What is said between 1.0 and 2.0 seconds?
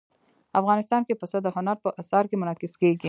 کې پسه د هنر په